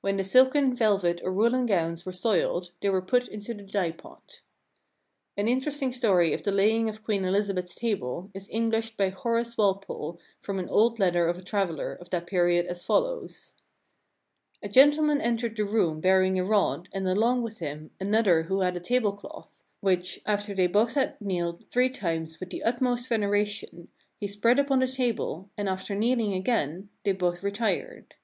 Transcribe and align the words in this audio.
When 0.00 0.16
the 0.18 0.22
silken, 0.22 0.76
velvet, 0.76 1.20
or 1.24 1.32
woolen 1.32 1.66
gowns 1.66 2.06
were 2.06 2.12
soiled, 2.12 2.70
they 2.80 2.88
were 2.88 3.02
put 3.02 3.26
into 3.26 3.52
the 3.52 3.64
dye 3.64 3.90
pot. 3.90 4.40
An 5.36 5.48
interesting 5.48 5.92
story 5.92 6.32
of 6.32 6.44
the 6.44 6.52
laying 6.52 6.88
of 6.88 7.02
Queen 7.02 7.24
Eliza 7.24 7.52
beth's 7.52 7.74
table 7.74 8.30
is 8.32 8.48
Englished 8.52 8.96
by 8.96 9.08
Horace 9.08 9.56
Walpole 9.58 10.20
from 10.40 10.60
an 10.60 10.68
old 10.68 11.00
letter 11.00 11.26
of 11.26 11.36
a 11.36 11.42
traveler 11.42 11.92
of 11.94 12.10
that 12.10 12.28
period 12.28 12.66
as 12.66 12.84
follows: 12.84 13.54
"A 14.62 14.68
gentleman 14.68 15.20
entered 15.20 15.56
the 15.56 15.64
room 15.64 16.00
bearing 16.00 16.38
a 16.38 16.44
rod, 16.44 16.88
and 16.92 17.08
along 17.08 17.42
"with 17.42 17.58
him 17.58 17.90
another 17.98 18.44
who 18.44 18.60
had 18.60 18.76
a 18.76 18.78
table 18.78 19.14
cloth, 19.14 19.64
which, 19.80 20.20
after 20.24 20.54
they 20.54 20.68
"both 20.68 20.94
had 20.94 21.20
kneeled 21.20 21.68
three 21.72 21.90
times 21.90 22.38
with 22.38 22.50
the 22.50 22.62
utmost 22.62 23.08
veneration, 23.08 23.88
"he 24.20 24.28
spread 24.28 24.60
upon 24.60 24.78
the 24.78 24.86
table, 24.86 25.50
and, 25.58 25.68
after 25.68 25.96
kneeling 25.96 26.34
again, 26.34 26.88
they 27.02 27.10
"both 27.10 27.42
retired. 27.42 28.14